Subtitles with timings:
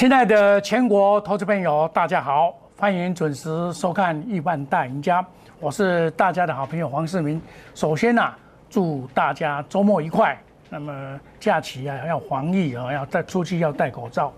[0.00, 5.22] 亲爱的全国投资朋友，大家好，欢迎准时收看《亿万大赢家》，
[5.58, 7.38] 我是大家的好朋友黄世明。
[7.74, 8.22] 首先呢、
[8.70, 10.42] 祝大家周末愉快。
[10.70, 14.32] 那么假期啊，要防疫啊，要再出去要戴口罩。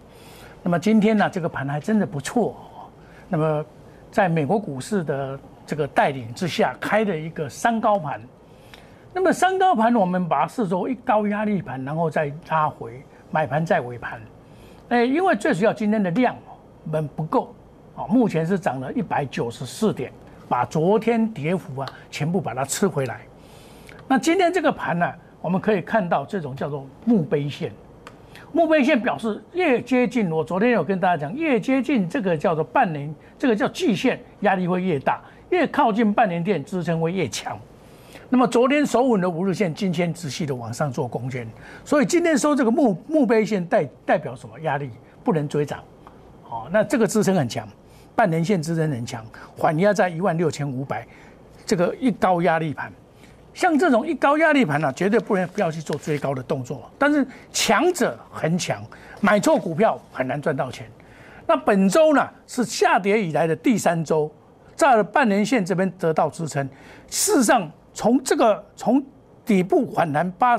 [0.65, 2.57] 那么今天呢、这个盘还真的不错。
[3.29, 3.65] 那么
[4.11, 8.21] 在美国股市的这个带领之下，开的一个三高盘。
[9.13, 13.01] 那么三高盘，我们把它视作一高压力盘，然后再拉回
[13.31, 14.21] 买盘再尾盘。
[14.93, 16.37] 哎，因为最主要今天的量
[16.85, 17.55] 我们不够，
[17.97, 20.13] 啊，目前是涨了一百九十四点，
[20.51, 23.23] 把昨天跌幅啊全部把它吃回来。
[24.07, 25.11] 那今天这个盘呢、
[25.41, 27.73] 我们可以看到这种叫做墓碑线，
[28.53, 37.59] 墓碑线表示越接近，我昨天有跟大家讲，越接近这个叫做半年，这个叫季线，压力会越大，越靠近半年线支撑会越强。
[38.35, 41.47] 那么昨天守稳的五日线，今天仔细的往上做攻坚，
[41.85, 44.91] 所以今天收这个墓墓碑线代代表什么压力？
[45.23, 45.81] 不能追涨，
[46.49, 47.69] 哦，那这个支撑很强，
[48.17, 49.23] 半年线支撑很强，
[49.55, 51.07] 缓压在一万六千五百，
[51.67, 52.91] 这个一高压力盘，
[53.53, 58.83] 像这种一高压力盘呢、绝对不能不要去做追高的动作，但是强者很强，
[59.21, 60.91] 买错股票很难赚到钱。
[61.47, 64.33] 那本周呢是下跌以来的第三周，
[64.75, 66.67] 在半年线这边得到支撑。
[67.11, 69.03] 事实上，从这个从
[69.45, 70.57] 底部反弹八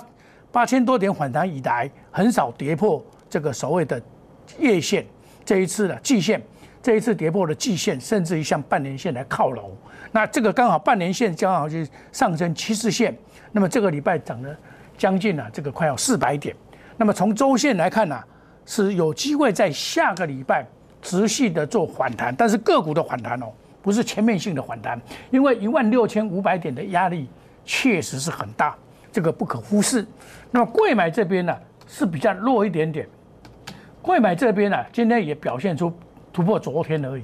[0.52, 4.02] 八千多点反弹以来，很少跌破这个所谓的
[4.60, 5.06] 月线。
[5.46, 6.42] 这一次的季线，
[6.82, 9.76] 这一次跌破了季线，甚至于向半年线来靠拢。
[10.12, 13.14] 那这个刚好半年线刚好是上升趋势线，
[13.52, 14.56] 那么这个礼拜涨了
[14.98, 16.56] 将近啊，这个快要四百点。
[16.96, 18.18] 那么从周线来看呢、
[18.66, 20.66] 是有机会在下个礼拜
[21.02, 23.48] 持续的做反弹，但是个股的反弹哦，
[23.84, 27.30] 不是全面性的反弹，因为一万六千五百点的压力
[27.64, 28.76] 确实是很大，
[29.12, 30.04] 这个不可忽视。
[30.50, 33.06] 那么贵买这边呢是比较弱一点点，
[34.02, 35.92] 贵买这边呢今天也表现出
[36.32, 37.24] 突破昨天而已，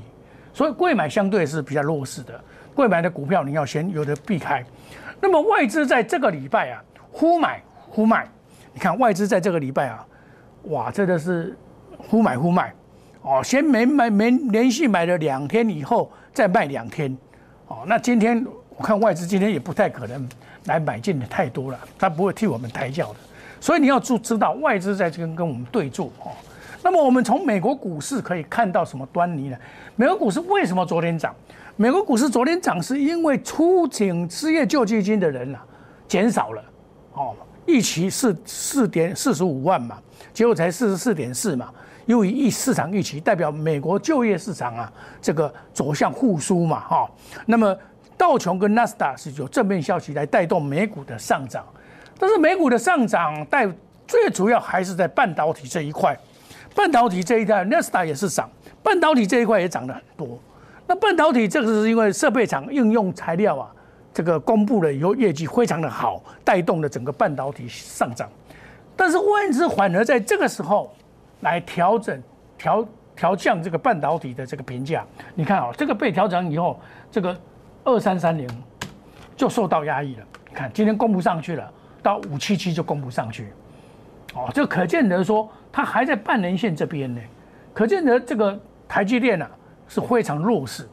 [0.53, 2.39] 所以贵买相对是比较弱势的。
[2.75, 4.63] 贵买的股票你要先有的避开。
[5.22, 8.28] 那么外资在这个礼拜啊，忽买忽卖，
[8.73, 10.06] 你看外资在这个礼拜啊，
[10.63, 11.57] 哇，真的是
[11.97, 12.73] 忽买忽卖，
[13.22, 17.16] 哦，先没买没连续买了两天以后再卖两天，
[17.67, 18.45] 哦，那今天
[18.75, 20.28] 我看外资今天也不太可能
[20.66, 23.19] 来买进的太多了，他不会替我们抬轿的，
[23.59, 26.31] 所以你要知知道外资在这边跟我们对坐哦。
[26.81, 29.57] 那么我们从美国股市可以看到什么端倪呢？
[29.97, 31.35] 美国股市为什么昨天涨？
[31.75, 35.62] 美国股市昨天涨是因为出请失业救济金的人啊
[36.07, 36.63] 减少了，
[37.13, 37.35] 哦，
[37.66, 39.97] 预期是四点四十五万嘛，
[40.34, 41.69] 结果才四十四点四嘛。
[42.09, 47.07] 由于预市场预期代表美国就业市场啊这个走向复苏嘛，哈、
[47.45, 47.77] 那么
[48.17, 51.63] 道琼跟纳斯达是有正面消息来带动美股的上涨，
[52.17, 53.71] 但是美股的上涨带
[54.07, 56.17] 最主要还是在半导体这一块。
[56.73, 58.49] 半导体这一块 n e s t a 也是涨，
[58.81, 60.39] 半导体这一块也涨了很多。
[60.87, 63.69] 那半导体这个是因为设备厂应用材料啊，
[64.11, 68.27] 这个公布了以后业绩非常的好，带动了整个半导体上涨。
[68.95, 70.91] 但是外资反而在这个时候
[71.41, 72.22] 来调整
[72.57, 72.85] 调
[73.16, 75.05] 调降这个半导体的这个评价。
[75.35, 76.79] 你看啊、这个被调整以后，
[77.11, 77.35] 这个
[77.83, 78.47] 二三三零
[79.35, 80.25] 就受到压抑了。
[80.50, 83.53] 你看今天攻不上去了，到五七七就攻不上去。
[84.33, 87.22] 哦，这可见得说它还在半年线这边呢，
[87.73, 89.50] 可见得这个台积电啊
[89.88, 90.88] 是非常弱势。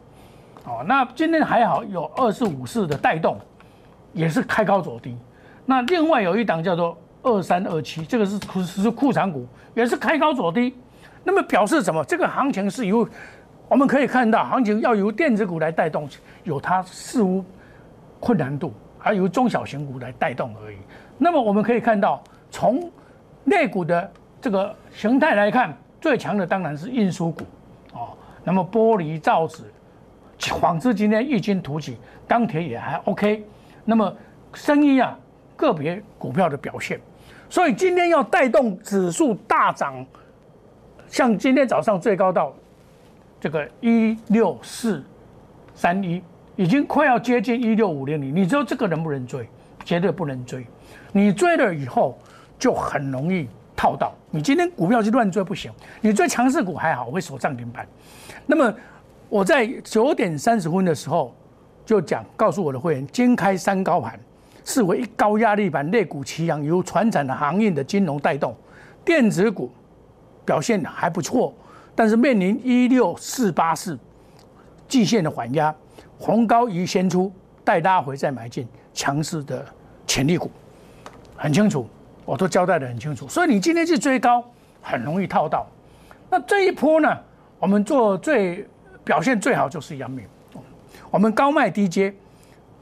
[0.64, 3.38] 哦，那今天还好有二四五四的带动，
[4.12, 5.16] 也是开高走低。
[5.64, 6.96] 那另外有一档叫做
[7.26, 9.44] 二三二七，这个是库是库藏股，
[9.74, 10.72] 也是开高走低。
[11.24, 12.04] 那么表示什么？
[12.04, 13.06] 这个行情是由
[13.68, 16.08] 我们可以看到，行情要由电子股来带动，
[16.44, 17.44] 有它似乎
[18.20, 20.76] 困难度，还由中小型股来带动而已。
[21.18, 22.88] 那么我们可以看到，从
[23.46, 24.08] 类股的
[24.40, 27.42] 这个形态来看，最强的当然是运输股
[27.92, 28.16] 哦。
[28.44, 29.64] 那么玻璃、造纸、
[30.60, 31.96] 纺织今天异军突起，
[32.28, 33.44] 钢铁也还 OK。
[33.84, 34.16] 那么
[34.54, 35.18] 生意啊，
[35.56, 37.00] 个别股票的表现，
[37.48, 40.04] 所以今天要带动指数大涨，
[41.08, 42.52] 像今天早上最高到
[43.40, 45.02] 这个一六四
[45.74, 46.22] 三一，
[46.56, 49.48] 已经快要接近一六五零零，你知道这个能不能追？
[49.84, 50.66] 绝对不能追。
[51.12, 52.18] 你追了以后，
[52.58, 54.12] 就很容易套到。
[54.30, 55.70] 你今天股票去乱追不行，
[56.00, 57.86] 你追强势股还好，会锁涨停板。
[58.46, 58.74] 那么
[59.28, 61.34] 我在九点三十分的时候
[61.84, 64.18] 就讲，告诉我的会员，今开三高盘，
[64.66, 68.52] 视为高压力板，类股齐扬，由船产的行业的金融带动，
[69.04, 69.70] 电子股
[70.44, 71.54] 表现还不错，
[71.94, 73.96] 但是面临一六四八四
[74.88, 75.72] 季线的缓压，
[76.18, 77.32] 红高于先出，
[77.64, 79.64] 待拉回再买进强势的
[80.04, 80.50] 潜力股，
[81.36, 81.88] 很清楚，
[82.24, 83.28] 我都交代的很清楚。
[83.28, 84.44] 所以你今天去追高，
[84.82, 85.64] 很容易套到。
[86.28, 87.16] 那这一波呢，
[87.60, 88.66] 我们做最
[89.04, 90.26] 表现最好就是阳明，
[91.08, 92.12] 我们高卖低接，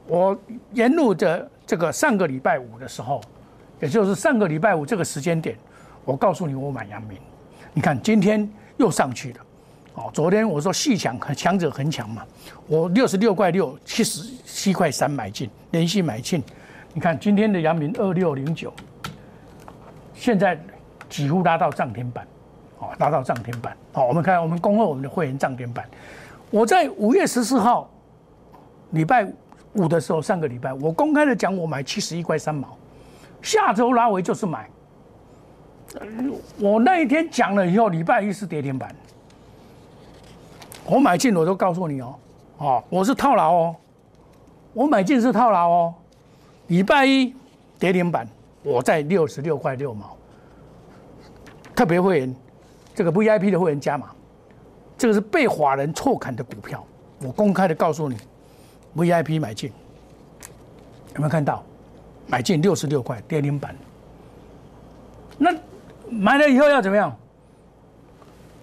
[0.07, 0.35] 我
[0.73, 3.21] 沿路的这个上个礼拜五的时候，
[3.79, 5.57] 也就是上个礼拜五这个时间点，
[6.03, 7.17] 我告诉你我买阳明，
[7.73, 8.47] 你看今天
[8.77, 9.39] 又上去了，
[9.95, 12.23] 哦，昨天我说细强强者恒强嘛，
[12.67, 16.43] 我六十六块六七十七块三买进，连续买进，
[16.93, 18.71] 你看今天的阳明二六零九，
[20.13, 20.59] 现在
[21.09, 22.25] 几乎拉到涨停板。
[22.77, 23.75] 哦，拉到涨停板。
[23.93, 25.89] 好，我们看我们恭贺我们的会员涨停板。
[26.51, 27.89] 我在五月十四号
[28.91, 29.33] 礼拜五
[29.75, 32.77] 五的时候，上个礼拜我公开的讲，我买七十一块三毛，
[33.41, 34.69] 下周拉回就是买。
[36.59, 38.93] 我那一天讲了以后，礼拜一是跌停板，
[40.85, 42.15] 我买进我都告诉你哦，
[42.57, 43.75] 哦，我是套牢哦，
[44.73, 45.93] 我买进是套牢哦。
[46.67, 47.33] 礼拜一
[47.77, 48.27] 跌停板，
[48.63, 50.17] 我在六十六块六毛，
[51.75, 52.35] 特别会员。
[52.93, 54.07] 这个 VIP 的会员加码，
[54.97, 56.81] 这个是被法人错砍的股票，
[57.21, 58.15] 我公开的告诉你
[58.95, 59.71] ，VIP 买进，
[61.13, 61.63] 有没有看到？
[62.27, 63.75] 买进六十六块跌停板，
[65.37, 65.53] 那
[66.09, 67.15] 买了以后要怎么样？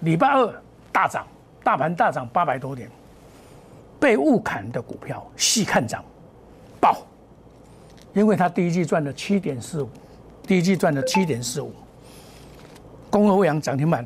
[0.01, 1.25] 礼拜二大涨，
[1.63, 2.91] 大盘大涨八百多点，
[4.01, 6.05] 被误砍的股票细看涨，
[6.81, 6.97] 爆，
[8.15, 9.89] 因为他第一季赚了七点四五，
[10.45, 11.73] 第一季赚了七点四五，
[13.11, 14.05] 公欧阳涨停板。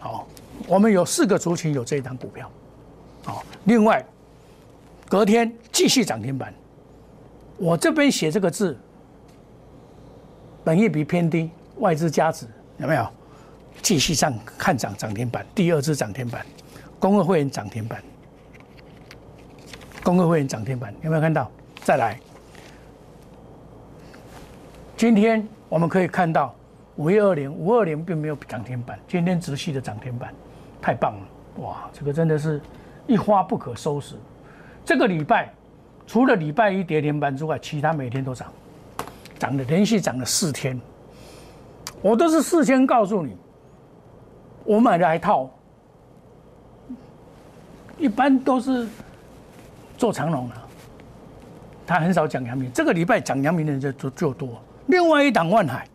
[0.00, 0.26] 好，
[0.68, 2.50] 我们有四个族群有这一档股票，
[3.24, 4.04] 好，另外
[5.14, 6.52] 隔天继续涨停板。
[7.56, 8.76] 我这边写这个字，
[10.64, 13.08] 本业比偏低，外资加值有没有？
[13.80, 16.44] 继续上看涨涨停板，第二次涨停板，
[16.98, 18.02] 公会会员涨停板，
[20.02, 21.48] 公会会员涨停板有没有看到？
[21.84, 22.18] 再来，
[24.96, 26.52] 今天我们可以看到。
[26.96, 30.34] 五月二零，五二零并没有涨停板，今天直系的涨停板，
[30.82, 31.62] 太棒了！
[31.62, 32.60] 哇，这个真的是
[33.06, 34.16] 一发不可收拾。
[34.84, 35.52] 这个礼拜
[36.06, 38.52] 除了礼拜一跌停板之外，其他每天都涨，
[39.38, 40.78] 涨了连续涨了四天。
[42.02, 43.36] 我都是事先告诉你，
[44.64, 45.48] 我买的还套，
[47.98, 48.86] 一般都是
[49.96, 50.54] 做长龙的，
[51.86, 52.70] 他很少讲阳明。
[52.72, 54.60] 这个礼拜讲阳明的人就就多。
[54.86, 55.88] 另外一档万海。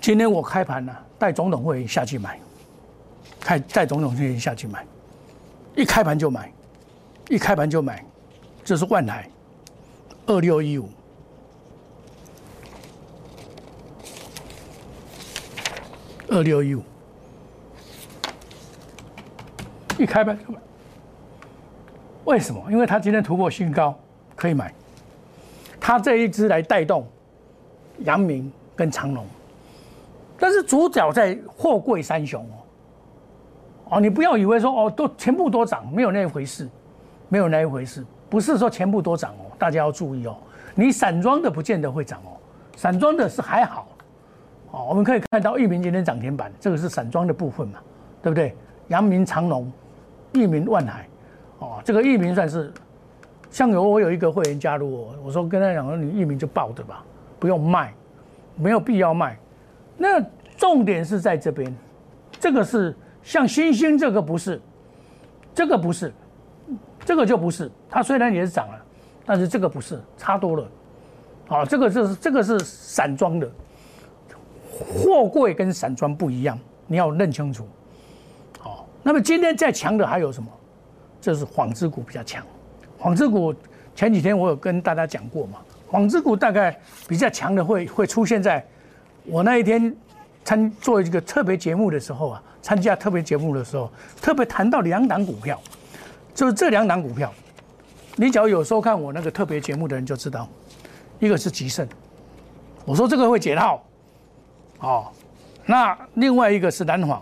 [0.00, 2.38] 今天我开盘了，带总统会下去买，
[3.40, 4.86] 开带总统会下去买，
[5.74, 6.50] 一开盘就买，
[7.28, 8.02] 一开盘就买，
[8.64, 9.28] 这是万海
[10.26, 10.88] 二六一五，
[16.28, 16.82] 二六一五，
[19.98, 20.58] 一开盘就买，
[22.24, 22.64] 为什么？
[22.70, 23.94] 因为它今天突破新高，
[24.34, 24.72] 可以买，
[25.78, 27.06] 它这一支来带动
[27.98, 29.26] 阳明跟长隆。
[30.38, 32.56] 但是主角在货柜三雄哦，
[33.96, 36.66] 哦，你不要以为说哦都全部都涨，没有那回事，
[37.28, 40.36] 没有那一回事，不是说全部都涨哦，大家要注意哦，
[40.74, 42.36] 你散装的不见得会涨哦，
[42.76, 43.88] 散装的是还好，
[44.70, 47.78] 哦，我们可以看到裕民今天涨停板，这个是散装的部分嘛，
[48.22, 48.54] 对不对？
[48.88, 49.70] 阳明长隆、
[50.32, 51.06] 裕民万海，
[51.58, 52.72] 哦，这个裕民算是，
[53.50, 57.04] 像有我有一个会员加入我，我说跟他讲说你裕民就抱着吧，
[57.38, 57.92] 不用卖，
[58.56, 59.38] 没有必要卖。
[59.98, 60.24] 那
[60.56, 61.74] 重点是在这边，
[62.40, 64.58] 这个是像星星，这个不是，
[65.54, 66.10] 这个不是，
[67.08, 67.70] 这个就不是。
[67.88, 68.78] 它虽然也是涨了，
[69.24, 70.68] 但是这个不是，差多了。
[71.46, 73.50] 好，这个是这个是散装的，
[74.70, 77.66] 货柜跟散装不一样，你要认清楚。
[78.60, 80.50] 好，那么今天再强的还有什么？
[81.18, 82.44] 这是纺织股比较强。
[82.98, 83.54] 纺织股
[83.96, 85.60] 前几天我有跟大家讲过嘛，
[85.90, 88.62] 纺织股大概比较强的会会出现在。
[89.24, 89.96] 我那一天
[90.44, 95.58] 参做一个特别节目的时候啊，参加特别节目的时候，特别谈到两档股票，
[96.38, 97.34] 就是这两档股票，
[98.14, 100.48] 你只要有收看我那个特别节目的人就知道，
[101.18, 101.84] 一个是吉盛，
[102.84, 103.82] 我说这个会解套，
[104.78, 105.08] 哦，
[105.66, 107.20] 那另外一个是南纺，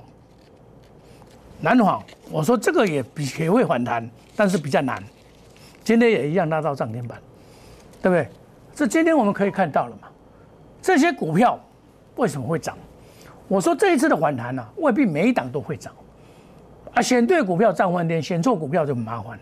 [1.63, 4.07] 南纺，我说这个也比也会反弹，
[4.37, 5.03] 但是比较难，
[5.83, 7.19] 今天也一样拉到涨停板，
[8.03, 8.29] 对不对？
[8.75, 10.09] 这今天我们可以看到了嘛，
[10.83, 11.59] 这些股票。
[12.17, 12.77] 为什么会涨？
[13.49, 15.91] 我说这一次的反弹呢，未必每一档都会涨，
[16.97, 19.39] 啊，选对股票赚翻天，选错股票就很麻烦。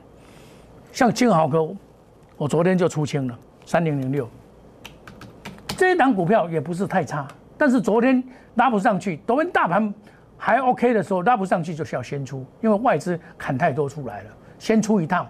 [0.93, 1.73] 像金豪科，
[2.37, 4.29] 我昨天就出清了三零零六，
[5.77, 8.21] 这一档股票也不是太差，但是昨天
[8.57, 9.95] 拉不上去，昨天大盘
[10.37, 15.25] 还 OK 的时候拉不上去，就是要先出，因为外资砍太多出来了，先出一趟。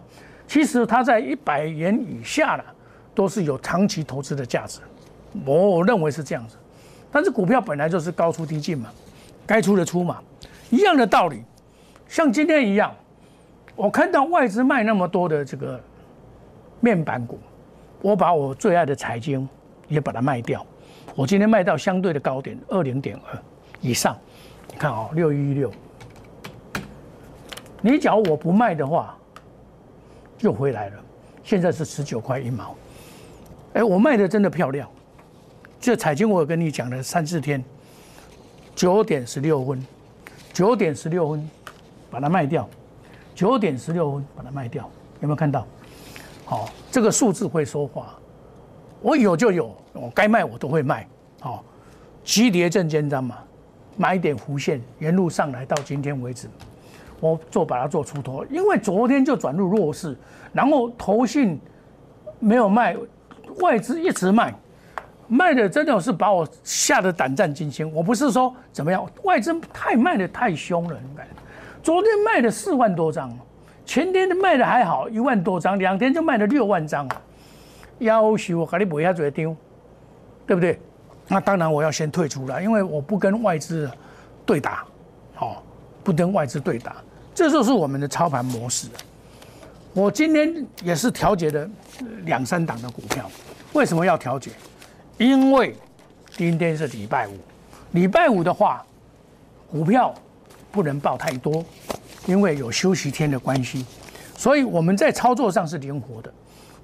[0.47, 2.64] 其实它在一百元以下的，
[3.14, 4.81] 都是有长期投资的价值，
[5.45, 6.57] 我认为是这样子。
[7.12, 8.88] 但是股票本来就是高出低进嘛，
[9.45, 10.23] 该出的出嘛，
[10.71, 11.43] 一样的道理。
[12.14, 12.94] 像今天一样，
[13.75, 15.83] 我看到外资卖那么多的这个
[16.78, 17.40] 面板股，
[18.00, 19.49] 我把我最爱的财经
[19.88, 20.64] 也把它卖掉。
[21.16, 23.37] 我今天卖到相对的高点二零点二
[23.80, 24.16] 以上，
[24.71, 25.73] 你看哦，六一六。
[27.80, 29.18] 你假如我不卖的话，
[30.38, 30.97] 又回来了。
[31.42, 32.76] 现在是十九块一毛。
[33.73, 34.88] 哎，我卖的真的漂亮。
[35.80, 37.61] 这彩金我跟你讲了三四天，
[38.73, 39.85] 九点十六分，
[40.52, 41.50] 九点十六分
[42.14, 42.68] 把它卖掉，
[43.35, 44.88] 九点十六分把它卖掉，
[45.21, 45.66] 有没有看到？
[46.44, 48.14] 好，这个数字会说话。
[49.00, 51.09] 我有就有，我该卖我都会卖。
[51.40, 51.64] 好，
[52.23, 53.38] 急跌正肩章嘛，
[53.97, 56.49] 买点弧线，沿路上来到今天为止，
[57.18, 60.16] 我做把它做出头，因为昨天就转入弱势，
[60.52, 61.61] 然后投信
[62.38, 62.97] 没有卖，
[63.59, 64.54] 外资一直卖。
[65.26, 67.92] 卖的真的是把我吓得胆战心惊。
[67.92, 70.97] 我不是说怎么样，外资太卖的太凶了。
[71.02, 71.26] 你看，
[71.85, 73.31] 昨天卖了四万多张，
[73.85, 77.07] 前天的卖的还好，一万多张，两天就卖了六万张。
[77.99, 79.55] 要求我给你补一下嘴丢，
[80.47, 80.81] 对不对？
[81.29, 83.91] 那当然我要先退出了，因为我不跟外资
[84.47, 84.83] 对打，
[85.35, 85.62] 好，
[86.03, 86.97] 不跟外资对打，
[87.35, 88.88] 这就是我们的操盘模式。
[89.93, 91.69] 我今天也是调节的
[92.25, 93.31] 两三档的股票，
[93.75, 94.53] 为什么要调节？
[95.19, 95.76] 因为
[96.31, 97.33] 今天是礼拜五，
[97.91, 98.83] 礼拜五的话，
[99.71, 100.14] 股票
[100.75, 101.64] 不能报太多，
[102.26, 103.87] 因为有休息天的关系，
[104.37, 106.33] 所以我们在操作上是灵活的，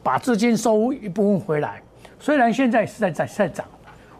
[0.00, 1.82] 把资金收一部分回来。
[2.20, 3.66] 虽然现在是在在在涨，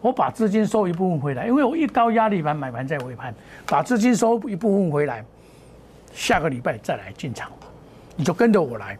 [0.00, 3.32] 我把资金收一部分回来，因为我一高压力盘买盘在尾盘，
[3.64, 5.24] 把资金收一部分回来，
[6.12, 7.48] 下个礼拜再来进场，
[8.16, 8.98] 你就跟着我来，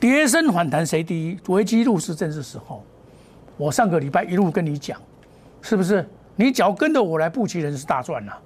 [0.00, 1.38] 跌升反弹谁第一？
[1.46, 2.84] 危机入市正是时候。
[3.56, 5.00] 我上个礼拜一路跟你讲，
[5.62, 6.04] 是不是？
[6.34, 8.36] 你只要跟着我来布局，人是大赚了。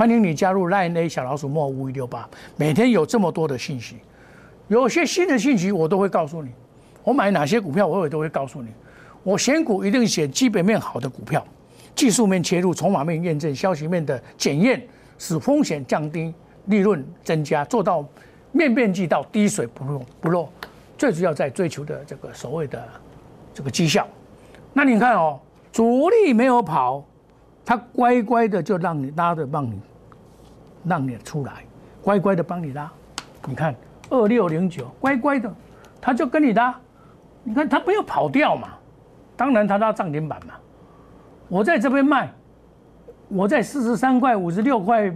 [0.00, 2.26] 欢迎你加入 Line A 小老鼠莫五一六八，
[2.56, 3.96] 每天有这么多的信息，
[4.68, 6.50] 有些新的信息我都会告诉你。
[7.04, 8.70] 我买哪些股票，我也都会告诉你。
[9.22, 11.46] 我选股一定选基本面好的股票，
[11.94, 14.82] 技术面切入，筹码面验证，消息面的检验，
[15.18, 16.32] 使风险降低，
[16.64, 18.02] 利润增加，做到
[18.52, 20.48] 面面俱到，滴水不漏不漏。
[20.96, 22.88] 最主要在追求的这个所谓的
[23.52, 24.08] 这个绩效，
[24.72, 25.38] 那你看哦，
[25.70, 27.04] 主力没有跑，
[27.66, 29.78] 他乖乖的就让你拉着帮你，
[30.84, 31.64] 让你出来，
[32.02, 32.90] 乖乖的帮你拉。
[33.46, 33.74] 你看
[34.08, 35.52] 二六零九，乖乖的，
[36.00, 36.74] 他就跟你拉。
[37.42, 38.68] 你看他没有跑掉嘛？
[39.36, 40.54] 当然他拉涨停板嘛。
[41.48, 42.30] 我在这边卖，
[43.28, 45.10] 我在四十三块、五十六块、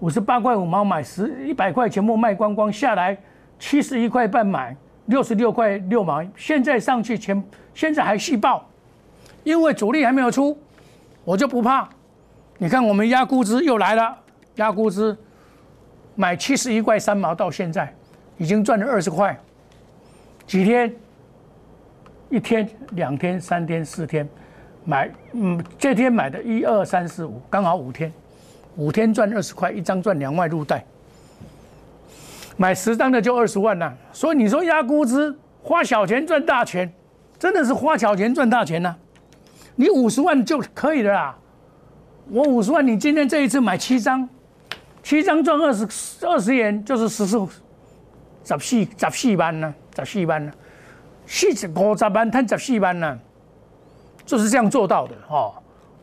[0.00, 3.16] 五十八块五毛买十一百块全部卖光光下来。
[3.58, 4.76] 七十一块半买，
[5.06, 7.42] 六十六块六毛，现在上去全，
[7.74, 8.64] 现在还续报，
[9.42, 10.56] 因为主力还没有出，
[11.24, 11.88] 我就不怕。
[12.58, 14.16] 你看我们压估值又来了，
[14.58, 15.16] 压估值
[16.14, 17.92] 买七十一块三毛，到现在
[18.36, 19.36] 已经赚了二十块。
[20.46, 20.94] 几天？
[22.30, 24.28] 一天、两天、三天、四天，
[24.84, 28.12] 买，嗯，这天买的一二三四五，刚好五天，
[28.76, 30.84] 五天赚二十块，一张赚两万入袋。
[32.58, 36.92] 买十张的就二十万呐，所以你说压估值花小钱赚大钱，
[37.38, 38.94] 真的是花小钱赚大钱呐。
[39.74, 41.38] 你五十万就可以了啦。
[42.28, 44.28] 我五十万，你今天这一次买七张，
[45.02, 45.86] 七张赚二十
[46.26, 47.38] 二十元，就是十四
[48.44, 50.52] 十四十四万呢，十四万呢，
[51.26, 53.18] 四十五十万摊十四万呢，
[54.24, 55.54] 就是这样做到的哦。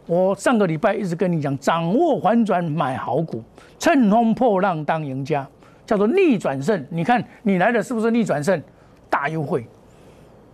[0.08, 3.44] 我上个礼拜一直跟你讲，掌握反转买好股，
[3.80, 5.48] 乘风破浪当赢家。
[5.86, 8.60] 叫做逆转胜，你看你来的是不是逆转胜？
[9.08, 9.68] 大优惠，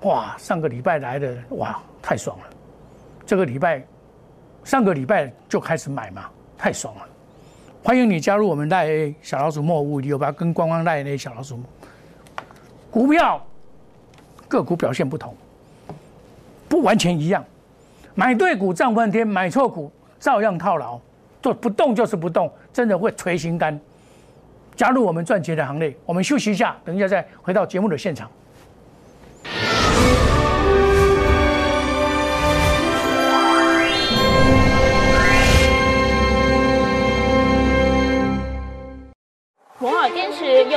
[0.01, 0.35] 哇！
[0.37, 2.43] 上个礼拜来的哇，太爽了。
[3.25, 3.81] 这个礼拜，
[4.65, 7.07] 上个礼拜就开始买嘛，太爽了。
[7.83, 11.59] 欢迎你加入我们赖小老鼠莫五六八，跟光光赖 A 小老鼠。
[12.91, 13.43] 股票
[14.47, 15.35] 个股表现不同，
[16.69, 17.43] 不完全一样。
[18.13, 20.99] 买对股涨半天，买错股照样套牢，
[21.41, 23.79] 做不动就是不动，真的会捶心肝。
[24.75, 25.95] 加入我们赚钱的行列。
[26.05, 28.29] 我们休息一下，等一下再回到节目的现场。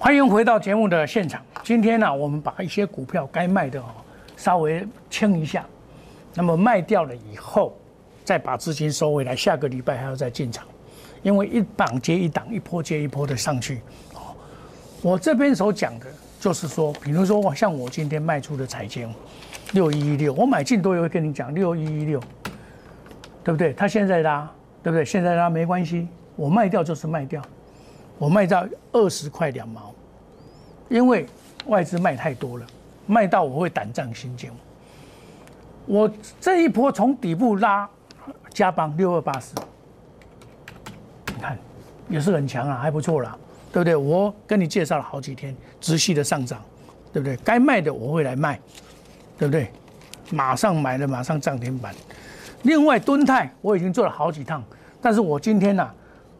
[0.00, 1.42] 欢迎回到节目的现场。
[1.64, 3.86] 今天呢，我们把一些股票该卖的哦，
[4.36, 5.66] 稍微清一下。
[6.34, 7.76] 那么卖掉了以后。
[8.24, 10.66] 再把资金收回来，下个礼拜还要再进场，
[11.22, 13.80] 因为一档接一档，一波接一波的上去。
[14.12, 14.36] 哦，
[15.00, 16.04] 我这边所讲的
[16.38, 19.10] 就是说，比如说像我今天卖出的财经
[19.72, 22.20] 六一一六，我买进都会跟你讲六一一六，
[23.42, 23.72] 对不对？
[23.72, 24.46] 它现在拉，
[24.82, 25.02] 对不对？
[25.02, 27.40] 现在拉没关系，我卖掉就是卖掉，
[28.18, 29.94] 我卖到二十块两毛，
[30.88, 31.26] 因为
[31.66, 32.66] 外资卖太多了，
[33.06, 34.50] 卖到我会胆战心惊。
[35.86, 36.10] 我
[36.40, 37.88] 这一波从底部拉。
[38.52, 39.54] 加邦六二八四，
[41.28, 41.56] 你看
[42.08, 43.38] 也是很强啊，还不错啦，
[43.72, 43.94] 对不对？
[43.94, 46.60] 我跟你介绍了好几天，直系的上涨，
[47.12, 47.36] 对不对？
[47.44, 48.58] 该卖的我会来卖，
[49.38, 49.70] 对不对？
[50.30, 51.94] 马上买了，马上涨停板。
[52.62, 54.60] 另外，敦泰我已经做了好几趟，
[55.00, 55.88] 但是我今天呢，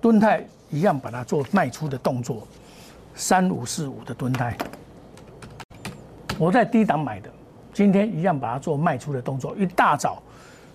[0.00, 2.46] 敦泰一样把它做卖出的动作，
[3.14, 4.56] 三五四五的敦泰，
[6.38, 7.30] 我在低档买的，
[7.72, 10.22] 今天一样把它做卖出的动作，一大早。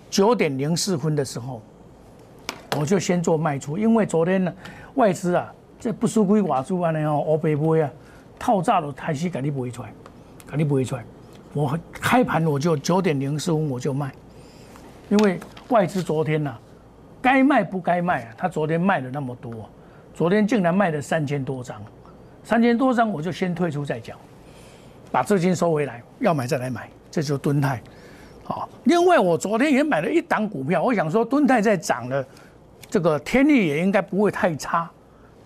[0.10, 1.60] 九点零四分的时候，
[2.78, 4.54] 我就先做卖出，因为昨天呢，
[4.94, 7.90] 外资啊，这不输归寡数啊，然后欧北波啊，
[8.38, 9.92] 套炸了，还是肯定不会出来，
[10.46, 11.04] 肯定不会出来。
[11.52, 14.12] 我开盘我就九点零四分我就卖，
[15.10, 16.56] 因为外资昨天呢，
[17.20, 19.68] 该卖不该卖啊，他昨天卖了那么多，
[20.14, 21.82] 昨天竟然卖了三千多张，
[22.44, 24.18] 三千多张我就先退出再讲，
[25.12, 27.82] 把资金收回来，要买再来买，这就是蹲泰。
[28.44, 32.24] 好，另外我昨天也买了一档股票，我想说敦泰在涨了，
[32.90, 34.90] 这个天意也应该不会太差，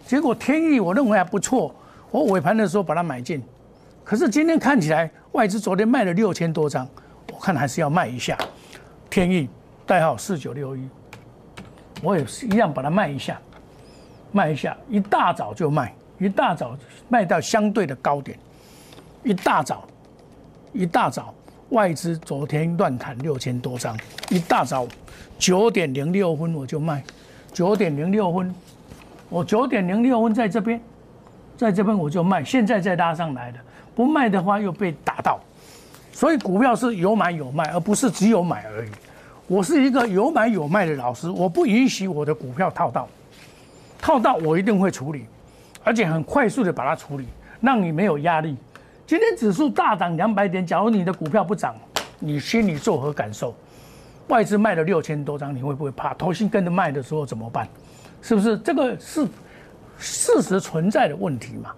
[0.05, 1.73] 结果天意我认为还不错，
[2.11, 3.41] 我尾盘的时候把它买进，
[4.03, 6.85] 可是今天看起来外资昨天卖了六千多张，
[7.31, 8.37] 我看还是要卖一下，
[9.09, 9.47] 天意
[9.85, 10.89] 代号四九六一，
[12.01, 13.39] 我也是一样把它卖一下，
[14.31, 16.77] 卖一下，一大早就卖，一大早
[17.09, 18.37] 卖到相对的高点，
[19.23, 19.87] 一大早，
[20.73, 21.33] 一大早。
[21.71, 23.93] 外资昨天乱砍六千多张，
[24.29, 24.87] 一大早
[25.37, 27.03] 九点零六分我就卖，
[27.51, 28.55] 九点零六分，
[29.27, 30.79] 我九点零六分在这边，
[31.57, 33.59] 在这边我就卖，现在再拉上来的，
[33.93, 35.37] 不卖的话又被打到，
[36.13, 38.89] 所以股票是有买有卖，而不是只有买而已。
[39.47, 43.09] 我是一个有买有卖的老师，我不允许我的股票套到，
[44.07, 45.25] 套到我一定会处理，
[45.83, 47.27] 而且很快速的把它处理，
[47.59, 48.55] 让你没有压力。
[49.05, 51.75] 今天指数大涨两百点，假如你的股票不涨，
[52.17, 53.53] 你心里作何感受？
[54.29, 56.13] 外资卖了六千多张，你会不会怕？
[56.13, 57.67] 投信跟着卖的时候怎么办？
[58.21, 59.27] 是不是这个是
[59.97, 61.73] 事实存在的问题嘛？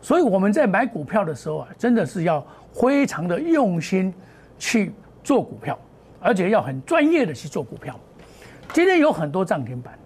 [0.00, 4.14] 所以我们在买股票的时候啊，真的是要非常的用心
[4.56, 4.92] 去
[5.24, 5.76] 做股票，
[6.20, 7.98] 而且要很专业的去做股票。
[8.72, 9.98] 今天有很多涨停板，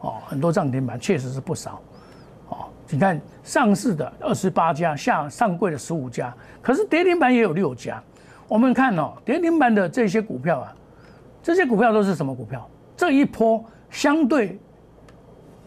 [0.00, 1.80] 哦，很多涨停板确实是不少。
[2.48, 8.02] 哦你看上市的二十八家，下上柜的十五家，可是跌停板也有六家。
[8.48, 10.74] 我们看哦，跌停板的这些股票啊，
[11.42, 12.66] 这些股票都是什么股票？
[12.96, 14.58] 这一波相对，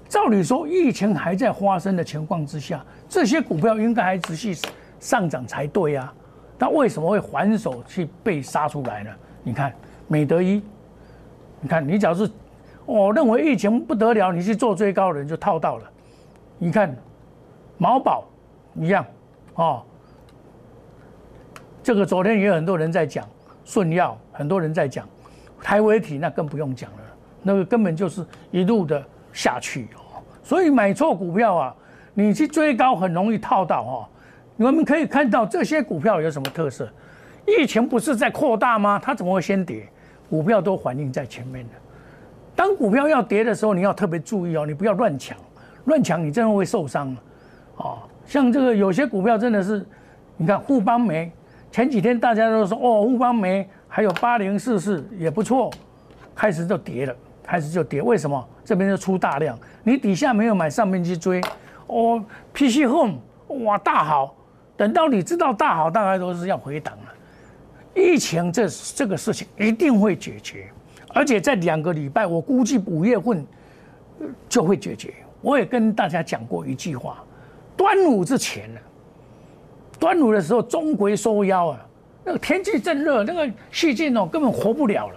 [0.09, 4.55] 照理说疫情还在发生的情况之下，这些股票应该还持续
[4.99, 6.11] 上涨才对啊。
[6.57, 9.11] 那为什么会还手去被杀出来呢？
[9.43, 9.71] 你看
[10.07, 10.63] 美德一，
[11.59, 12.27] 你看你只要是
[12.91, 15.83] 我认为疫情不得了，你去做追高的人就套到了。
[16.57, 16.95] 你看。
[17.77, 18.25] 毛宝
[18.75, 19.03] 一样，
[19.55, 19.81] 哦，
[21.81, 23.27] 这个昨天也有很多人在讲
[23.65, 25.09] 顺药，很多人在讲
[25.63, 26.99] 台维体，那更不用讲了，
[27.41, 30.21] 那个根本就是一路的下去哦。
[30.43, 31.75] 所以买错股票啊，
[32.13, 34.05] 你去追高很容易套到哦。
[34.57, 36.87] 我们可以看到这些股票有什么特色？
[37.47, 39.01] 疫情不是在扩大吗？
[39.03, 39.89] 它怎么会先跌？
[40.29, 41.73] 股票都反映在前面的。
[42.61, 45.35] 当股票要跌的时候，你要特别注意哦，你不要乱抢，
[45.85, 47.17] 乱抢你真的会受伤。
[47.77, 49.83] 哦，像这个有些股票真的是，
[50.37, 51.31] 你看富邦煤，
[51.71, 55.71] 前几天大家都说哦，富邦煤还有八零四四也不错，
[56.35, 58.47] 开始就跌了，开始就跌，为什么？
[58.63, 61.41] 这边就出大量，你底下没有买，上面去追，
[61.87, 63.15] 哦，PC Home
[63.65, 64.35] 哇大好，
[64.77, 67.13] 等到你知道大好，大概都是要回档了。
[67.95, 70.71] 疫情这这个事情一定会解决，
[71.13, 73.45] 而且在两个礼拜，我估计五月份
[74.47, 75.13] 就会解决。
[75.41, 77.23] 我也跟大家讲过一句话：
[77.75, 78.79] 端午之前呢，
[79.99, 81.79] 端午的时候中国收腰啊，
[82.23, 85.15] 那个天气正热，那个细菌哦根本活不了了。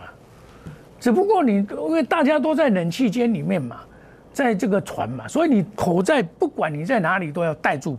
[0.98, 3.80] 只不过你因为大家都在冷气间里面嘛，
[4.32, 7.98] 在这个船嘛，所以你口罩不管你在哪里都要戴住，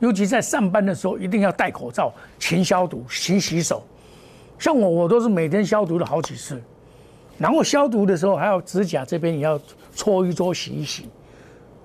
[0.00, 3.84] 尤其在上班的时候一定要戴口罩，勤消毒，勤洗手。
[4.58, 6.60] 像我，我都是每天消毒了好几次，
[7.40, 9.58] 然后消毒的时候还要指甲这边也要
[9.94, 11.08] 搓一搓、洗一洗，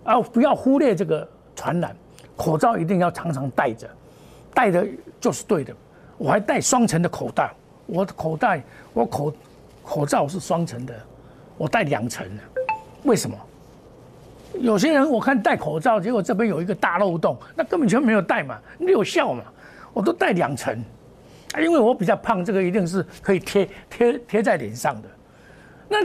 [0.04, 1.96] 啊，不要忽略这个传染。
[2.36, 3.90] 口罩一定要常常戴着，
[4.54, 4.86] 戴的
[5.22, 5.74] 就是对的。
[6.18, 7.54] 我还戴双层的口袋，
[7.86, 9.34] 我的口袋我口
[9.82, 10.94] 口罩是双层的，
[11.58, 12.44] 我戴两层的。
[13.04, 13.38] 为什么？
[14.60, 19.46] 有些人我看戴口罩，结果这边有一个大漏洞，那根本就没有戴嘛，没有效嘛。
[19.94, 20.78] 我都戴两层。
[21.62, 25.08] 因为我比较胖，这个一定是可以贴贴贴在脸上的。
[25.88, 25.98] 那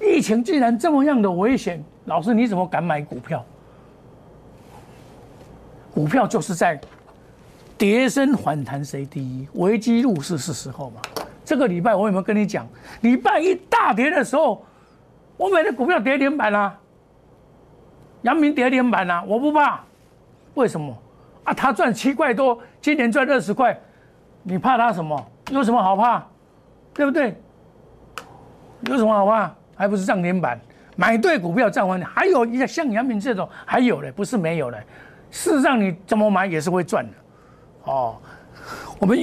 [0.00, 3.44] 疫情既然这么样的危险，老师你怎么敢买股票？
[5.92, 6.80] 股票就是在
[7.78, 11.00] 跌升反弹谁第一，危机入市是时候嘛。
[11.44, 12.66] 这个礼拜我有没有跟你讲？
[13.02, 14.64] 礼拜一大跌的时候，
[15.36, 16.78] 我买的股票跌停板啦，
[18.22, 19.80] 阳明跌停板啦，我不怕。
[20.54, 20.96] 为什么？
[21.44, 23.78] 啊，他赚七块多，今年赚二十块。
[24.42, 25.30] 你怕他什么？
[25.50, 26.26] 有什么好怕？
[26.92, 27.40] 对不对？
[28.86, 29.54] 有什么好怕？
[29.76, 30.60] 还不是涨停板？
[30.96, 34.78] 买对股票涨完，还有一个像杨明这种，还有嘞，不是没有嘞。
[35.30, 37.12] 事实上，你怎么买也是会赚的。
[37.84, 38.16] 哦，
[39.00, 39.18] 我们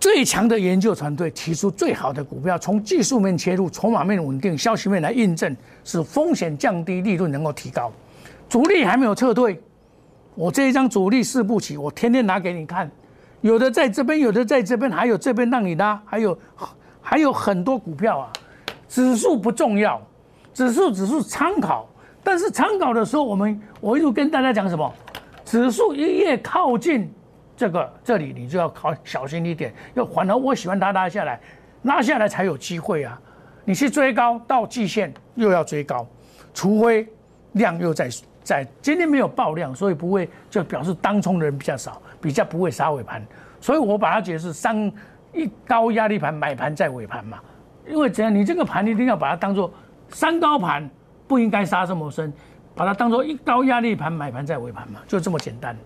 [0.00, 5.54] 最强的研究团队提出最好的股票，从技术面切入，筹码面稳定，消息面来印证，
[5.84, 7.92] 使风险降低，利润能够提高。
[8.48, 9.60] 主力还没有撤退，
[10.34, 12.90] 我这一张主力四步棋，我天天拿给你看。
[13.42, 16.38] 有的在这边，有的在这边，还有这边让你拉，还有
[17.02, 18.32] 还有很多股票啊。
[18.94, 20.00] 指数不重要，
[20.52, 21.88] 指数只是参考，
[22.22, 24.94] 但是参考的时候，我们我一直跟大家讲什么？
[25.44, 27.12] 指数一越靠近
[27.56, 29.74] 这个这里，你就要靠小心一点。
[29.94, 31.40] 要反而我喜欢它拉下来，
[31.82, 33.20] 拉下来才有机会啊。
[33.64, 36.06] 你去追高到季线又要追高，
[36.54, 37.04] 除非
[37.54, 38.08] 量又在
[38.44, 42.00] 在今天没有爆量，所以不会就表示当冲的人比较少。
[42.20, 43.20] 比较不会杀尾盘，
[43.60, 44.90] 所以我把它解释三
[45.32, 47.40] 一高压力盘买盘在尾盘嘛，
[47.86, 49.72] 因为怎样，你这个盘一定要把它当做
[50.08, 50.88] 三高盘，
[51.26, 52.32] 不应该杀这么深，
[52.74, 55.76] 把它当做一高压力盘买盘在尾盘嘛，就这么简单。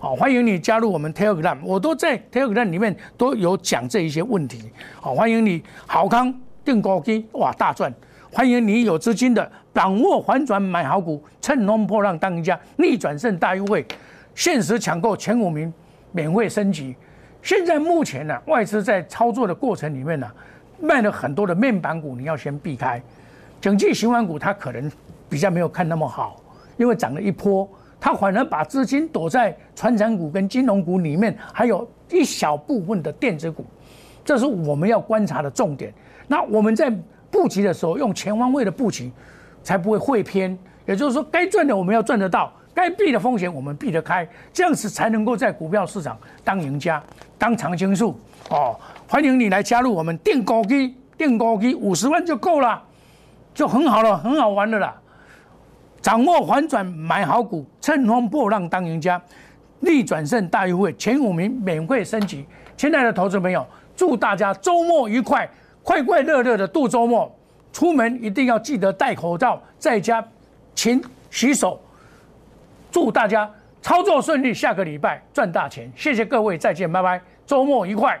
[0.00, 4.70] 好，欢迎你加入我们 Telegram，我都在 Telegram 里面都有讲这一些问题。
[5.00, 6.32] 好，欢迎你好康
[6.64, 7.92] 定高基哇大赚，
[8.32, 13.86] 欢迎你有资金的掌握反转买好股，趁龙破浪当赢家，逆转胜大优惠。
[14.34, 15.72] 限时抢购前五名，
[16.12, 16.94] 免费升级。
[17.42, 20.28] 现在目前呢，外资在操作的过程里面呢，
[20.80, 23.00] 卖了很多的面板股，你要先避开。
[23.60, 24.90] 景气循环股它可能
[25.28, 26.36] 比较没有看那么好，
[26.76, 27.68] 因为涨了一波，
[28.00, 33.64] 它反而把资金躲在传产股跟金融股里面，还有一小部分的电子股，
[34.24, 35.92] 这是我们要观察的重点。
[36.26, 36.92] 那我们在
[37.30, 39.10] 布局的时候，用全方位的布局，
[39.62, 40.56] 才不会会偏。
[40.86, 42.52] 也就是说，该赚的我们要赚得到。
[42.72, 47.02] 该避的风险我们避得开，这样子才能够在股票市场当赢家、
[47.36, 48.16] 当常青树
[48.50, 48.78] 哦。
[49.10, 52.82] 欢迎你来加入我们定高机，定高机五十万就够了，
[53.54, 54.94] 就很好了，很好玩的啦。
[56.02, 59.20] 掌握反转买好股，乘风破浪当赢家，
[59.80, 62.44] 逆转胜大优惠，前五名免费升级。
[62.76, 63.66] 亲爱的投资朋友，
[63.96, 65.48] 祝大家周末愉快，
[65.82, 67.34] 快快乐乐的度周末。
[67.72, 70.22] 出门一定要记得戴口罩，在家
[70.74, 71.80] 勤洗手。
[72.90, 75.90] 祝大家操作顺利，下个礼拜赚大钱！
[75.96, 78.20] 谢谢各位，再见，拜拜，周末愉快！